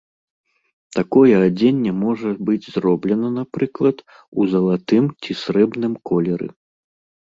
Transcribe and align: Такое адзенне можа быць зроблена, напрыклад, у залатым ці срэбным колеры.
Такое 0.97 1.33
адзенне 1.47 1.91
можа 2.05 2.33
быць 2.49 2.69
зроблена, 2.79 3.29
напрыклад, 3.39 3.97
у 4.41 4.51
залатым 4.57 5.05
ці 5.23 5.31
срэбным 5.47 5.93
колеры. 6.13 6.47